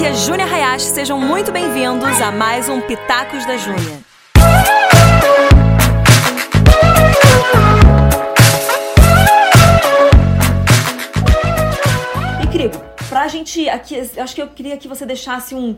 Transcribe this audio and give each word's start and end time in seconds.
aqui 0.00 0.06
é 0.06 0.14
Júnia 0.14 0.46
Hayashi, 0.46 0.86
sejam 0.86 1.20
muito 1.20 1.52
bem-vindos 1.52 2.22
a 2.22 2.30
mais 2.32 2.70
um 2.70 2.80
Pitacos 2.80 3.44
da 3.44 3.58
Júnia. 3.58 4.00
E, 12.42 12.46
Crigo, 12.46 12.78
pra 13.10 13.28
gente 13.28 13.68
aqui, 13.68 13.94
eu 14.16 14.22
acho 14.24 14.34
que 14.34 14.40
eu 14.40 14.48
queria 14.48 14.76
que 14.78 14.88
você 14.88 15.04
deixasse 15.04 15.54
um 15.54 15.76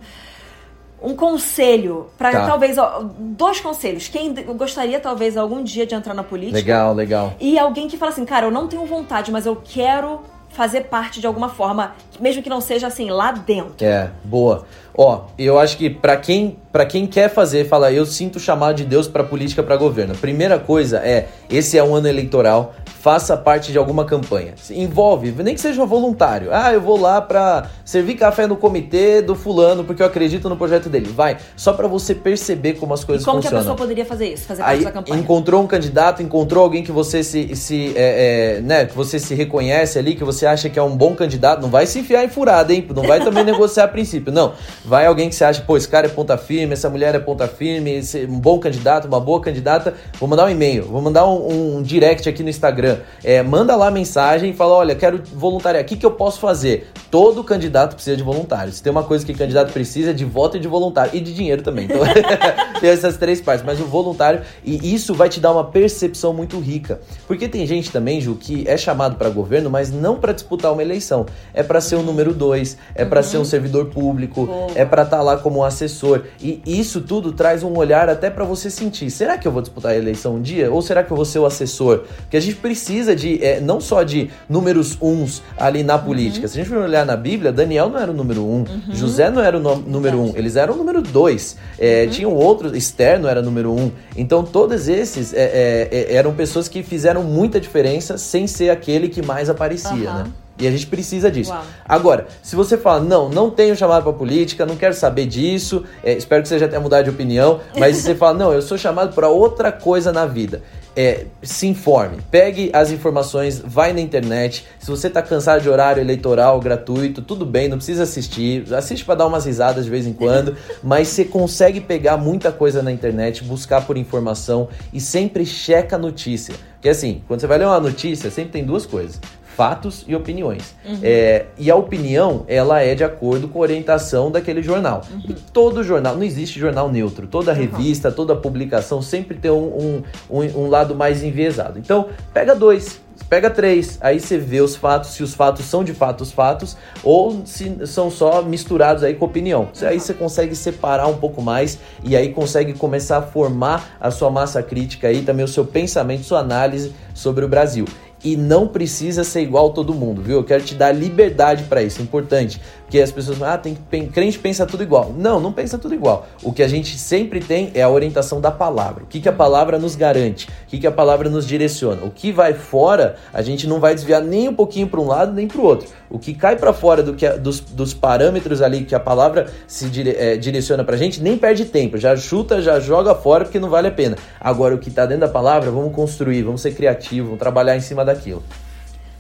um 1.05 1.17
conselho 1.17 2.11
para 2.17 2.31
Tá. 2.31 2.47
talvez 2.47 2.79
ó, 2.79 3.03
dois 3.19 3.59
conselhos. 3.59 4.07
Quem 4.07 4.33
gostaria 4.57 5.01
talvez 5.01 5.37
algum 5.37 5.61
dia 5.61 5.85
de 5.85 5.97
entrar 5.97 6.15
na 6.15 6.23
política 6.23 6.57
Legal, 6.59 6.95
legal. 6.95 7.35
e 7.41 7.59
alguém 7.59 7.89
que 7.89 7.97
fala 7.97 8.13
assim, 8.13 8.25
cara, 8.25 8.47
eu 8.47 8.53
não 8.53 8.69
tenho 8.69 8.87
vontade, 8.87 9.33
mas 9.33 9.45
eu 9.45 9.57
quero 9.57 10.21
fazer 10.53 10.83
parte 10.83 11.21
de 11.21 11.27
alguma 11.27 11.49
forma, 11.49 11.95
mesmo 12.21 12.43
que 12.43 12.51
não 12.51 12.61
seja 12.61 12.87
assim 12.87 13.11
lá 13.11 13.33
dentro. 13.33 13.85
É, 13.85 14.11
boa. 14.25 14.67
Ó, 14.97 15.23
eu 15.39 15.59
acho 15.59 15.77
que 15.79 15.89
pra 15.89 16.17
quem, 16.17 16.59
pra 16.71 16.85
quem 16.85 17.07
quer 17.07 17.29
fazer, 17.31 17.67
fala, 17.67 17.91
eu 17.93 18.05
sinto 18.05 18.37
o 18.37 18.41
chamado 18.41 18.77
de 18.77 18.85
Deus 18.85 19.09
pra 19.09 19.25
política, 19.25 19.63
pra 19.63 19.77
governo. 19.77 20.15
Primeira 20.15 20.59
coisa 20.59 20.99
é, 20.99 21.29
esse 21.49 21.79
é 21.79 21.83
um 21.83 21.95
ano 21.95 22.09
eleitoral, 22.09 22.75
faça 23.01 23.37
parte 23.37 23.73
de 23.73 23.79
alguma 23.79 24.05
campanha. 24.05 24.53
Se 24.57 24.79
envolve, 24.79 25.33
nem 25.43 25.55
que 25.55 25.61
seja 25.61 25.85
voluntário. 25.87 26.51
Ah, 26.53 26.73
eu 26.73 26.81
vou 26.81 27.01
lá 27.01 27.21
pra 27.21 27.67
servir 27.85 28.15
café 28.15 28.47
no 28.47 28.55
comitê 28.57 29.23
do 29.23 29.35
fulano 29.35 29.83
porque 29.83 30.03
eu 30.03 30.07
acredito 30.07 30.49
no 30.49 30.57
projeto 30.57 30.89
dele. 30.89 31.09
Vai, 31.13 31.39
só 31.57 31.73
pra 31.73 31.89
você 31.89 32.15
perceber 32.15 32.75
como 32.75 32.93
as 32.95 33.03
E 33.03 33.07
coisas 33.07 33.25
como 33.25 33.41
que 33.41 33.47
a 33.47 33.51
funcionam. 33.51 33.65
pessoa 33.75 33.77
poderia 33.77 34.05
fazer 34.05 34.29
isso? 34.35 34.45
Fazer 34.47 34.63
parte 34.63 34.79
Aí 34.79 34.85
da 34.85 34.93
campanha? 34.93 35.19
encontrou 35.21 35.63
um 35.63 35.67
candidato, 35.67 36.23
encontrou 36.23 36.63
alguém 36.63 36.83
que 36.85 36.93
você 36.93 37.25
se, 37.25 37.57
se 37.57 37.93
é, 37.97 38.59
é, 38.59 38.61
né, 38.61 38.85
que 38.85 38.95
você 38.95 39.19
se 39.19 39.35
reconhece 39.35 39.99
ali, 39.99 40.15
que 40.15 40.23
você 40.23 40.47
acha 40.47 40.69
que 40.69 40.79
é 40.79 40.83
um 40.83 40.97
bom 40.97 41.15
candidato, 41.15 41.61
não 41.63 41.71
vai 41.71 41.87
se 41.87 41.99
enfiar 41.99 42.25
em 42.25 42.29
furada, 42.29 42.73
hein? 42.73 42.87
Não 42.95 43.03
vai 43.03 43.25
também 43.25 43.43
negociar 43.45 43.85
a 43.85 43.89
princípio, 43.89 44.33
não. 44.33 44.53
Vai 44.93 45.07
alguém 45.07 45.31
que 45.31 45.35
você 45.35 45.43
acha, 45.43 45.63
pô, 45.63 45.75
esse 45.75 45.89
cara 45.89 46.07
é 46.07 46.11
ponta 46.11 46.37
firme, 46.37 46.75
essa 46.75 46.91
mulher 46.91 47.15
é 47.15 47.19
ponta 47.19 47.49
firme, 47.49 47.93
esse, 47.93 48.27
um 48.27 48.39
bom 48.39 48.59
candidato, 48.59 49.07
uma 49.07 49.19
boa 49.19 49.41
candidata, 49.41 49.95
vou 50.21 50.29
mandar 50.29 50.45
um 50.45 50.51
e-mail, 50.51 50.85
vou 50.85 51.01
mandar 51.01 51.27
um, 51.27 51.79
um 51.79 51.83
direct 51.83 52.29
aqui 52.29 52.43
no 52.43 52.51
Instagram, 52.51 52.99
é, 53.25 53.43
manda 53.43 53.75
lá 53.75 53.87
a 53.87 53.91
mensagem 53.91 54.51
e 54.51 54.53
fala, 54.53 54.75
olha, 54.75 54.95
quero 54.95 55.23
voluntariar, 55.33 55.83
o 55.83 55.87
que, 55.87 55.97
que 55.97 56.05
eu 56.05 56.11
posso 56.11 56.39
fazer? 56.39 56.89
Todo 57.11 57.43
candidato 57.43 57.95
precisa 57.95 58.19
de 58.19 58.23
voluntário. 58.23 58.71
Se 58.71 58.83
tem 58.83 58.91
uma 58.91 59.03
coisa 59.03 59.25
que 59.25 59.33
candidato 59.33 59.73
precisa 59.73 60.11
é 60.11 60.13
de 60.13 60.27
voto 60.27 60.59
e 60.59 60.61
de 60.61 60.69
voluntário, 60.69 61.13
e 61.15 61.21
de 61.21 61.33
dinheiro 61.33 61.63
também. 61.63 61.87
Então, 61.87 62.01
tem 62.79 62.91
essas 62.91 63.17
três 63.17 63.41
partes, 63.41 63.65
mas 63.65 63.81
o 63.81 63.85
voluntário, 63.85 64.43
e 64.63 64.95
isso 64.95 65.15
vai 65.15 65.31
te 65.31 65.41
dar 65.41 65.53
uma 65.53 65.65
percepção 65.65 66.35
muito 66.35 66.59
rica. 66.59 67.01
Porque 67.27 67.49
tem 67.49 67.67
gente 67.67 67.91
também, 67.91 68.21
Ju, 68.21 68.35
que 68.35 68.69
é 68.69 68.77
chamado 68.77 69.17
para 69.17 69.31
governo, 69.31 69.71
mas 69.71 69.91
não 69.91 70.17
para 70.17 70.35
disputar 70.35 70.71
uma 70.71 70.83
eleição. 70.83 71.25
É 71.55 71.63
para 71.63 71.81
ser 71.81 71.97
o 71.97 72.03
número 72.03 72.35
dois, 72.35 72.77
é 72.95 73.07
para 73.07 73.23
ser 73.23 73.39
um 73.39 73.45
servidor 73.45 73.87
público, 73.87 74.45
Boa. 74.45 74.71
É 74.75 74.85
para 74.85 75.03
estar 75.03 75.23
lá 75.23 75.37
como 75.37 75.65
assessor. 75.65 76.23
E 76.41 76.61
isso 76.67 77.01
tudo 77.01 77.33
traz 77.33 77.63
um 77.63 77.77
olhar 77.77 78.09
até 78.09 78.31
para 78.31 78.45
você 78.45 78.71
sentir: 78.71 79.11
será 79.11 79.39
que 79.39 79.47
eu 79.47 79.53
vou 79.53 79.63
disputar 79.63 79.93
a 79.93 79.97
eleição 79.97 80.37
um 80.37 80.43
dia? 80.43 80.71
Ou 80.71 80.83
será 80.83 81.03
que 81.03 81.11
eu 81.11 81.17
vou 81.17 81.25
ser 81.25 81.39
o 81.39 81.47
assessor? 81.47 82.05
Porque 82.23 82.37
a 82.37 82.41
gente 82.41 82.57
precisa 82.57 83.15
de, 83.15 83.43
é, 83.45 83.61
não 83.61 83.81
só 83.81 84.03
de 84.03 84.31
números 84.49 84.97
uns 85.01 85.43
ali 85.57 85.83
na 85.83 85.99
política. 85.99 86.49
Se 86.49 86.59
a 86.59 86.63
gente 86.63 86.73
for 86.73 86.83
olhar 86.83 87.05
na 87.05 87.17
Bíblia, 87.17 87.53
Daniel 87.53 87.89
não 87.89 87.99
era 87.99 88.11
o 88.11 88.15
número 88.15 88.43
um, 88.43 88.65
José 88.93 89.31
não 89.31 89.43
era 89.43 89.59
o 89.59 89.61
número 89.61 90.21
um, 90.21 90.33
eles 90.37 90.57
eram 90.57 90.75
o 90.75 90.77
número 90.77 91.03
dois. 91.03 91.57
É, 91.79 92.07
Tinham 92.07 92.35
outros, 92.35 92.77
Esther 92.77 93.19
não 93.21 93.29
era 93.29 93.43
número 93.43 93.73
um. 93.73 93.91
Então, 94.17 94.45
todos 94.45 94.89
esses 94.89 95.33
é, 95.35 96.07
eram 96.11 96.33
pessoas 96.35 96.69
que 96.69 96.83
fizeram 96.83 97.23
muita 97.23 97.61
diferença 97.61 98.19
sem 98.19 98.47
ser 98.47 98.71
aquele 98.71 99.09
que 99.09 99.23
mais 99.23 99.49
aparecia, 99.49 100.13
né? 100.13 100.25
E 100.59 100.67
a 100.67 100.71
gente 100.71 100.87
precisa 100.87 101.31
disso. 101.31 101.51
Uau. 101.51 101.63
Agora, 101.85 102.27
se 102.43 102.55
você 102.55 102.77
fala, 102.77 103.01
não, 103.01 103.29
não 103.29 103.51
tenho 103.51 103.75
chamado 103.75 104.03
pra 104.03 104.13
política, 104.13 104.67
não 104.67 104.77
quero 104.77 104.95
saber 104.95 105.27
disso, 105.27 105.85
é, 106.05 106.13
espero 106.13 106.43
que 106.43 106.49
você 106.49 106.59
já 106.59 106.69
tenha 106.69 106.81
mudado 106.81 107.05
de 107.05 107.11
opinião, 107.11 107.61
mas 107.77 107.97
se 107.97 108.03
você 108.03 108.15
fala, 108.15 108.39
não, 108.39 108.53
eu 108.53 108.63
sou 108.63 108.77
chamado 108.77 109.15
para 109.15 109.29
outra 109.29 109.73
coisa 109.73 110.13
na 110.13 110.27
vida. 110.27 110.63
É, 110.95 111.25
se 111.43 111.67
informe, 111.67 112.19
pegue 112.31 112.71
as 112.75 112.91
informações, 112.91 113.59
vai 113.65 113.95
na 113.95 114.01
internet. 114.01 114.67
Se 114.79 114.91
você 114.91 115.09
tá 115.09 115.23
cansado 115.23 115.63
de 115.63 115.69
horário 115.71 116.03
eleitoral 116.03 116.61
gratuito, 116.61 117.23
tudo 117.23 117.47
bem, 117.47 117.67
não 117.67 117.79
precisa 117.79 118.03
assistir. 118.03 118.73
Assiste 118.75 119.03
para 119.03 119.15
dar 119.15 119.27
umas 119.27 119.47
risadas 119.47 119.87
de 119.87 119.91
vez 119.91 120.07
em 120.07 120.13
quando, 120.13 120.55
mas 120.85 121.09
você 121.09 121.25
consegue 121.25 121.81
pegar 121.81 122.19
muita 122.19 122.53
coisa 122.53 122.83
na 122.83 122.93
internet, 122.93 123.43
buscar 123.43 123.87
por 123.87 123.97
informação 123.97 124.69
e 124.93 125.01
sempre 125.01 125.47
checa 125.47 125.97
a 125.97 125.99
notícia. 125.99 126.55
Porque 126.75 126.91
assim, 126.91 127.23
quando 127.27 127.41
você 127.41 127.47
vai 127.47 127.57
ler 127.57 127.67
uma 127.67 127.81
notícia, 127.81 128.31
sempre 128.31 128.53
tem 128.53 128.65
duas 128.65 128.85
coisas 128.85 129.19
fatos 129.57 130.05
e 130.07 130.15
opiniões. 130.15 130.75
É, 131.03 131.47
e 131.59 131.71
a 131.71 131.77
opinião, 131.77 132.45
ela 132.49 132.81
é 132.81 132.95
de 132.95 133.05
acordo 133.05 133.49
com 133.49 133.59
a 133.59 133.63
orientação 133.63 134.31
daquele 134.31 134.63
jornal. 134.63 135.03
E 135.29 135.33
todo 135.35 135.83
jornal, 135.83 136.15
não 136.15 136.23
existe 136.23 136.59
jornal 136.59 136.91
neutro. 136.91 137.27
Toda 137.27 137.53
revista, 137.53 138.11
toda 138.11 138.35
publicação 138.35 139.03
sempre 139.03 139.37
tem 139.37 139.51
um, 139.51 140.03
um, 140.31 140.39
um, 140.39 140.63
um 140.63 140.69
lado 140.69 140.95
mais 140.95 141.23
enviesado. 141.23 141.79
Então, 141.79 142.09
pega 142.33 142.55
dois. 142.55 143.01
Pega 143.29 143.49
três, 143.49 143.99
aí 144.01 144.21
você 144.21 144.37
vê 144.37 144.61
os 144.61 144.77
fatos, 144.77 145.11
se 145.11 145.23
os 145.23 145.33
fatos 145.33 145.65
são 145.65 145.83
de 145.83 145.95
fato 145.95 146.23
os 146.23 146.33
fatos, 146.33 146.77
ou 147.03 147.47
se 147.47 147.87
são 147.87 148.11
só 148.11 148.43
misturados 148.43 149.03
aí 149.03 149.15
com 149.15 149.25
opinião. 149.25 149.69
Aí 149.83 149.99
você 150.01 150.13
consegue 150.13 150.55
separar 150.55 151.07
um 151.07 151.17
pouco 151.17 151.41
mais 151.41 151.79
e 152.03 152.15
aí 152.17 152.33
consegue 152.33 152.75
começar 152.75 153.19
a 153.19 153.23
formar 153.23 153.97
a 154.01 154.11
sua 154.11 154.31
massa 154.31 154.63
crítica 154.63 155.09
aí, 155.09 155.23
também 155.23 155.45
o 155.45 155.49
seu 155.49 155.65
pensamento, 155.65 156.25
sua 156.25 156.41
análise 156.41 156.93
sobre 157.15 157.45
o 157.45 157.49
Brasil 157.49 157.87
e 158.25 158.37
não 158.37 158.69
precisa 158.69 159.25
ser 159.25 159.41
igual 159.43 159.71
todo 159.71 159.93
mundo, 159.95 160.23
viu? 160.23 160.37
Eu 160.37 160.45
quero 160.45 160.63
te 160.63 160.75
dar 160.75 160.93
liberdade 160.93 161.65
para 161.65 161.83
isso, 161.83 162.01
é 162.01 162.05
importante. 162.05 162.61
Porque 162.93 163.01
as 163.01 163.11
pessoas 163.11 163.39
falam, 163.39 163.55
ah, 163.55 163.59
tem 163.59 163.75
que 163.75 164.07
crente 164.09 164.39
pensa 164.39 164.67
tudo 164.67 164.83
igual. 164.83 165.15
Não, 165.17 165.41
não 165.41 165.51
pensa 165.51 165.79
tudo 165.79 165.95
igual. 165.95 166.27
O 166.43 166.53
que 166.53 166.63
a 166.63 166.69
gente 166.69 166.99
sempre 166.99 167.41
tem 167.41 167.71
é 167.73 167.81
a 167.81 167.89
orientação 167.89 168.39
da 168.39 168.51
palavra. 168.51 169.05
O 169.05 169.07
que, 169.07 169.19
que 169.19 169.29
a 169.31 169.33
palavra 169.33 169.79
nos 169.79 169.97
garante? 169.97 170.47
O 170.47 170.51
que, 170.69 170.79
que 170.79 170.87
a 170.87 170.93
palavra 170.93 171.31
nos 171.31 171.47
direciona? 171.47 172.05
O 172.05 172.11
que 172.11 172.31
vai 172.31 172.53
fora, 172.53 173.17
a 173.33 173.41
gente 173.41 173.67
não 173.67 173.81
vai 173.81 173.95
desviar 173.95 174.21
nem 174.21 174.47
um 174.47 174.55
pouquinho 174.55 174.89
para 174.89 175.01
um 175.01 175.07
lado 175.07 175.33
nem 175.33 175.49
para 175.49 175.59
o 175.59 175.65
outro. 175.65 175.89
O 176.11 176.19
que 176.19 176.35
cai 176.35 176.55
para 176.57 176.75
fora 176.75 177.03
do 177.03 177.15
que 177.15 177.25
a- 177.25 177.39
dos, 177.39 177.61
dos 177.61 177.95
parâmetros 177.95 178.61
ali 178.61 178.85
que 178.85 178.95
a 178.95 179.01
palavra 179.01 179.47
se 179.67 179.87
dire, 179.89 180.11
eh, 180.19 180.37
direciona 180.37 180.85
pra 180.85 180.95
gente, 180.99 181.23
nem 181.23 181.39
perde 181.39 181.65
tempo. 181.65 181.97
Já 181.97 182.15
chuta, 182.15 182.61
já 182.61 182.79
joga 182.79 183.15
fora 183.15 183.45
porque 183.47 183.59
não 183.59 183.71
vale 183.71 183.89
a 183.89 183.93
pena. 183.93 184.19
Agora, 184.39 184.75
o 184.75 184.79
que 184.79 184.91
tá 184.91 185.07
dentro 185.07 185.23
da 185.23 185.29
palavra, 185.33 185.71
vamos 185.71 185.95
construir, 185.95 186.43
vamos 186.43 186.61
ser 186.61 186.75
criativos, 186.75 187.29
vamos 187.29 187.39
trabalhar 187.39 187.75
em 187.75 187.81
cima 187.81 188.05
daquilo. 188.15 188.43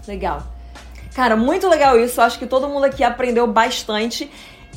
Legal. 0.06 0.42
Cara, 1.14 1.36
muito 1.36 1.68
legal 1.68 1.98
isso. 1.98 2.20
Acho 2.20 2.38
que 2.38 2.46
todo 2.46 2.68
mundo 2.68 2.84
aqui 2.84 3.04
aprendeu 3.04 3.46
bastante. 3.46 4.30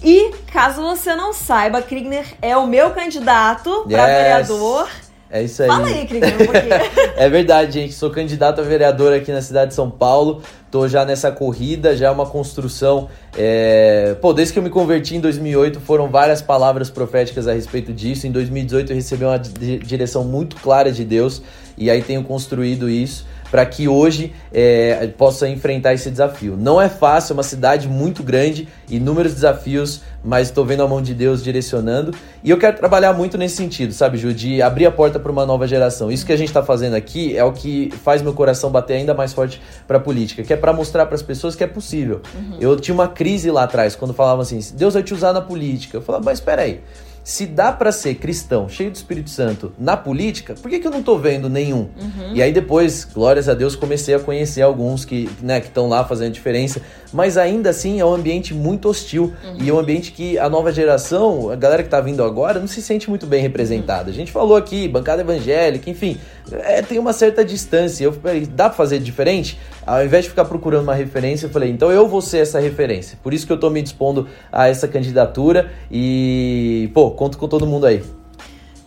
E, 0.04 0.32
caso 0.52 0.82
você 0.82 1.16
não 1.16 1.32
saiba, 1.34 1.82
Krigner 1.82 2.26
é 2.42 2.56
o 2.58 2.68
meu 2.68 2.92
candidato 2.92 3.86
para 3.90 4.08
Yes. 4.08 4.18
vereador. 4.18 4.90
É 5.32 5.42
isso 5.42 5.64
aí. 5.64 5.68
Fala 5.68 5.88
aí, 5.88 6.06
Krigner, 6.06 6.34
um 6.34 6.46
pouquinho. 6.46 7.14
É 7.18 7.30
verdade, 7.30 7.72
gente. 7.72 7.94
Sou 7.94 8.10
candidato 8.12 8.60
a 8.60 8.64
vereador 8.64 9.14
aqui 9.14 9.32
na 9.32 9.42
cidade 9.42 9.70
de 9.70 9.74
São 9.76 9.90
Paulo. 9.90 10.44
Tô 10.70 10.88
já 10.88 11.06
nessa 11.06 11.32
corrida, 11.32 11.96
já 11.96 12.08
é 12.08 12.12
uma 12.12 12.26
construção. 12.26 13.10
é, 13.38 14.16
Pô, 14.22 14.34
desde 14.34 14.54
que 14.54 14.60
eu 14.60 14.64
me 14.64 14.70
converti 14.70 15.16
em 15.16 15.20
2008, 15.22 15.80
foram 15.80 16.10
várias 16.10 16.42
palavras 16.42 16.90
proféticas 16.90 17.48
a 17.48 17.54
respeito 17.54 17.94
disso. 17.94 18.28
Em 18.28 18.32
2018 18.32 18.92
eu 18.92 18.96
recebi 18.96 19.24
uma 19.24 19.40
di- 19.40 19.78
direção 19.80 20.24
muito 20.26 20.58
clara 20.58 20.92
de 20.92 21.04
Deus 21.06 21.42
e 21.78 21.90
aí 21.90 22.02
tenho 22.02 22.24
construído 22.24 22.90
isso 22.90 23.26
para 23.50 23.66
que 23.66 23.88
hoje 23.88 24.34
é, 24.54 25.08
possa 25.18 25.48
enfrentar 25.48 25.94
esse 25.94 26.10
desafio. 26.10 26.58
Não 26.58 26.82
é 26.82 26.90
fácil, 26.90 27.34
é 27.34 27.36
uma 27.36 27.44
cidade 27.44 27.88
muito 27.88 28.24
grande, 28.24 28.68
inúmeros 28.90 29.34
desafios, 29.34 30.02
mas 30.24 30.48
estou 30.48 30.66
vendo 30.66 30.84
a 30.84 30.88
mão 30.88 31.02
de 31.02 31.14
Deus 31.14 31.44
direcionando. 31.44 32.14
E 32.44 32.50
eu 32.50 32.58
quero 32.58 32.76
trabalhar 32.76 33.14
muito 33.14 33.38
nesse 33.38 33.56
sentido, 33.56 33.94
sabe, 33.94 34.18
Ju, 34.18 34.34
de 34.34 34.62
abrir 34.62 34.86
a 34.86 34.92
porta 34.92 35.20
para 35.20 35.32
uma 35.32 35.46
nova 35.46 35.68
geração. 35.68 36.12
Isso 36.12 36.26
que 36.26 36.34
a 36.34 36.38
gente 36.38 36.48
está 36.48 36.64
fazendo 36.64 36.96
aqui 36.96 37.38
é 37.38 37.44
o 37.44 37.54
que 37.54 37.92
faz 38.04 38.22
meu 38.22 38.34
coração 38.34 38.70
bater 38.70 38.96
ainda 38.96 39.14
mais 39.14 39.34
forte 39.34 39.62
para 39.88 39.98
a 39.98 40.00
política, 40.00 40.44
que 40.44 40.54
é 40.54 40.58
para 40.58 40.74
mostrar 40.74 41.06
para 41.06 41.16
as 41.16 41.22
pessoas 41.22 41.56
que 41.56 41.64
é 41.64 41.68
possível. 41.68 42.22
Eu 42.60 42.76
tinha 42.80 42.94
uma 42.94 43.08
crise 43.08 43.52
lá 43.52 43.64
atrás, 43.64 43.96
quando 43.96 44.14
falavam 44.14 44.42
assim, 44.42 44.60
Deus 44.74 44.94
vai 44.94 45.04
te 45.04 45.14
usar 45.14 45.34
na 45.34 45.42
política. 45.42 45.98
Eu 45.98 46.02
falava, 46.02 46.26
mas 46.26 46.40
espera 46.40 46.64
aí. 46.64 46.82
Se 47.26 47.48
dá 47.48 47.72
pra 47.72 47.92
ser 47.92 48.14
cristão, 48.14 48.70
cheio 48.70 48.92
do 48.92 48.96
Espírito 48.96 49.32
Santo, 49.32 49.74
na 49.80 49.98
política, 49.98 50.54
por 50.54 50.70
que, 50.70 50.78
que 50.78 50.86
eu 50.86 50.92
não 50.92 51.02
tô 51.02 51.18
vendo 51.18 51.50
nenhum? 51.50 51.90
E 52.36 52.42
aí 52.44 52.54
depois, 52.54 53.04
glórias 53.04 53.50
a 53.50 53.56
Deus, 53.56 53.76
comecei 53.76 54.14
a 54.14 54.20
conhecer 54.20 54.62
alguns 54.62 55.06
que 55.06 55.28
né, 55.42 55.58
estão 55.58 55.90
lá 55.90 56.04
fazendo 56.06 56.34
diferença. 56.34 56.80
Mas 57.12 57.38
ainda 57.38 57.70
assim 57.70 58.00
é 58.00 58.06
um 58.06 58.14
ambiente 58.14 58.54
muito 58.54 58.90
hostil. 58.90 59.34
E 59.58 59.70
é 59.70 59.74
um 59.74 59.80
ambiente 59.80 60.12
que 60.12 60.38
a 60.38 60.48
nova 60.50 60.72
geração, 60.72 61.50
a 61.50 61.56
galera 61.56 61.82
que 61.82 61.90
tá 61.90 62.00
vindo 62.00 62.24
agora, 62.24 62.60
não 62.60 62.68
se 62.68 62.82
sente 62.82 63.10
muito 63.10 63.26
bem 63.26 63.42
representada. 63.42 64.12
A 64.12 64.14
gente 64.14 64.32
falou 64.32 64.56
aqui, 64.56 64.88
bancada 64.88 65.22
evangélica, 65.22 65.90
enfim, 65.90 66.18
é, 66.52 66.84
tem 66.84 67.00
uma 67.00 67.14
certa 67.14 67.44
distância. 67.44 68.04
Eu 68.04 68.14
falei, 68.14 68.46
dá 68.46 68.66
pra 68.66 68.78
fazer 68.78 69.00
diferente? 69.00 69.58
Ao 69.86 70.04
invés 70.04 70.26
de 70.26 70.30
ficar 70.30 70.46
procurando 70.46 70.84
uma 70.84 70.94
referência, 70.94 71.46
eu 71.46 71.50
falei, 71.50 71.72
então 71.72 71.90
eu 71.90 72.08
vou 72.08 72.22
ser 72.22 72.40
essa 72.40 72.60
referência. 72.60 73.18
Por 73.24 73.34
isso 73.34 73.48
que 73.48 73.54
eu 73.54 73.60
tô 73.60 73.70
me 73.70 73.82
dispondo 73.82 74.28
a 74.52 74.68
essa 74.68 74.88
candidatura 74.88 75.72
e, 75.90 76.92
pô, 76.94 77.12
conto 77.16 77.38
com 77.38 77.48
todo 77.48 77.66
mundo 77.66 77.86
aí. 77.86 78.04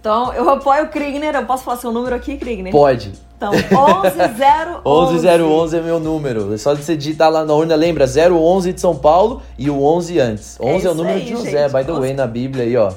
Então, 0.01 0.33
eu 0.33 0.49
apoio 0.49 0.85
o 0.85 0.89
Krigner. 0.89 1.35
Eu 1.35 1.45
posso 1.45 1.65
falar 1.65 1.77
seu 1.77 1.91
número 1.93 2.15
aqui, 2.15 2.37
Krigner? 2.37 2.73
Pode. 2.73 3.13
Então, 3.37 3.53
11011. 3.71 4.83
11011 4.85 5.77
é 5.77 5.81
meu 5.81 5.99
número. 6.01 6.55
É 6.55 6.57
só 6.57 6.75
você 6.75 6.97
digitar 6.97 7.31
lá 7.31 7.45
na 7.45 7.53
urna, 7.55 7.75
lembra? 7.75 8.05
011 8.07 8.73
de 8.73 8.81
São 8.81 8.95
Paulo 8.97 9.43
e 9.59 9.69
o 9.69 9.83
11 9.83 10.21
antes. 10.21 10.59
11 10.61 10.87
é, 10.87 10.89
é 10.89 10.93
o 10.93 10.95
número 10.95 11.17
aí, 11.19 11.25
de 11.25 11.33
José, 11.33 11.69
gente. 11.69 11.73
by 11.73 11.85
the 11.85 11.93
way, 11.93 12.15
na 12.15 12.27
Bíblia 12.27 12.65
aí, 12.65 12.77
ó. 12.77 12.93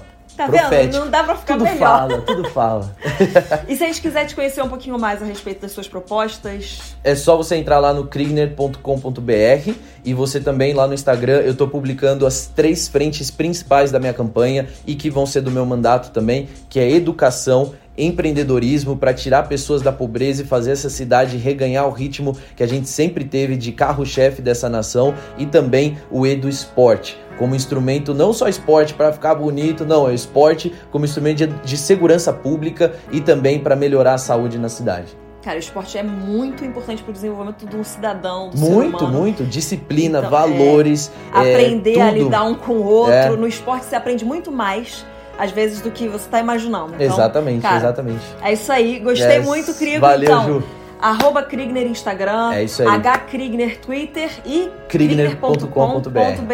Tá 0.46 0.58
Profético. 0.58 0.94
vendo? 0.94 1.00
Não 1.06 1.10
dá 1.12 1.24
pra 1.24 1.36
ficar 1.36 1.54
Tudo 1.54 1.64
melhor. 1.64 1.80
fala, 1.80 2.22
tudo 2.22 2.50
fala. 2.50 2.96
E 3.68 3.76
se 3.76 3.84
a 3.84 3.88
gente 3.88 4.02
quiser 4.02 4.26
te 4.26 4.36
conhecer 4.36 4.62
um 4.62 4.68
pouquinho 4.70 4.98
mais 5.00 5.22
a 5.22 5.26
respeito 5.26 5.62
das 5.62 5.72
suas 5.72 5.88
propostas, 5.88 6.96
É 7.04 7.16
só 7.16 7.36
você 7.38 7.56
entrar 7.56 7.80
lá 7.80 7.94
no 7.94 8.06
krigner.com.br 8.08 9.72
e 10.04 10.14
você 10.14 10.40
também 10.40 10.74
lá 10.74 10.88
no 10.88 10.94
Instagram, 10.94 11.40
eu 11.42 11.56
tô 11.56 11.68
publicando 11.68 12.26
as 12.26 12.48
três 12.48 12.88
frentes 12.88 13.30
principais 13.32 13.92
da 13.92 14.00
minha 14.00 14.14
campanha 14.14 14.68
e 14.86 14.96
que 14.96 15.10
vão 15.10 15.26
ser 15.26 15.42
do 15.42 15.52
meu 15.52 15.66
mandato 15.66 16.12
também, 16.12 16.50
que 16.70 16.80
é 16.80 16.90
educação, 16.90 17.74
empreendedorismo 17.98 18.96
para 18.98 19.14
tirar 19.14 19.44
pessoas 19.48 19.82
da 19.82 19.92
pobreza 19.92 20.44
e 20.44 20.46
fazer 20.46 20.72
essa 20.72 20.90
cidade 20.90 21.38
reganhar 21.38 21.88
o 21.88 21.92
ritmo 21.92 22.36
que 22.56 22.64
a 22.64 22.68
gente 22.68 22.88
sempre 22.88 23.26
teve 23.26 23.56
de 23.58 23.72
carro-chefe 23.72 24.42
dessa 24.42 24.70
nação 24.70 25.14
e 25.38 25.46
também 25.46 25.98
o 26.10 26.26
Edu 26.26 26.48
Esporte. 26.50 27.18
Como 27.38 27.56
instrumento, 27.56 28.14
não 28.14 28.34
só 28.34 28.48
esporte 28.48 28.94
para 28.94 29.12
ficar 29.12 29.34
bonito, 29.36 29.84
não, 29.86 30.08
é 30.08 30.14
esporte 30.14 30.72
como 30.92 31.06
instrumento 31.06 31.38
de, 31.38 31.48
de 31.48 31.78
segurança 31.78 32.32
pública 32.32 32.94
e 33.12 33.20
também 33.20 33.60
para 33.60 33.76
melhorar 33.76 34.14
a 34.14 34.18
saúde 34.20 34.58
na 34.60 34.70
cidade. 34.70 35.08
cara, 35.44 35.56
o 35.56 35.60
esporte 35.60 35.98
é 35.98 36.04
muito 36.04 36.64
importante 36.64 37.02
pro 37.02 37.12
desenvolvimento 37.12 37.66
de 37.66 37.76
um 37.76 37.84
cidadão, 37.84 38.50
do 38.52 38.58
ser 38.58 38.70
Muito, 38.70 39.06
humano. 39.06 39.20
muito. 39.22 39.44
Disciplina, 39.44 40.20
Então, 40.20 40.30
valores. 40.30 41.12
é, 41.34 41.40
Aprender 41.40 42.00
a 42.00 42.10
tudo. 42.12 42.24
lidar 42.24 42.44
um 42.44 42.54
com 42.54 42.74
o 42.74 42.86
outro. 42.86 43.14
É. 43.14 43.30
No 43.32 43.48
esporte 43.48 43.86
você 43.86 43.96
aprende 43.96 44.24
muito 44.24 44.52
mais, 44.52 45.04
às 45.38 45.52
vezes, 45.52 45.82
do 45.82 45.92
que 45.92 46.08
você 46.08 46.28
tá 46.30 46.40
imaginando. 46.40 46.94
Então, 46.96 47.06
exatamente, 47.08 47.62
cara, 47.62 47.78
exatamente. 47.78 48.24
É 48.42 48.54
isso 48.54 48.72
aí. 48.72 49.00
Gostei 49.00 49.38
Yes. 49.38 49.46
muito, 49.46 49.74
Krigo. 49.74 50.02
Valeu, 50.02 50.24
então, 50.30 50.44
Ju. 50.46 50.64
arroba 51.02 51.42
Krigner 51.44 51.88
Instagram, 51.88 52.54
É 52.54 52.64
isso 52.64 52.82
aí. 52.84 52.88
H 52.88 53.18
Krigner 53.20 53.78
Twitter 53.80 54.30
e 54.46 54.70
Krigner.com.br. 54.88 55.68
krigner.com.br. 55.70 56.54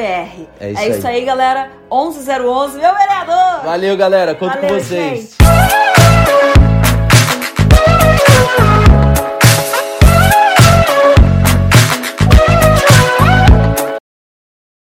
É 0.59 0.71
isso 0.71 0.81
É 0.81 0.87
isso 0.89 1.07
aí, 1.07 1.25
galera. 1.25 1.69
11011, 1.89 2.79
meu 2.79 2.93
vereador! 2.95 3.63
Valeu, 3.65 3.97
galera. 3.97 4.35
Conto 4.35 4.53
Valeu, 4.55 4.69
com 4.69 4.75
vocês. 4.79 5.19
gente. 5.19 5.36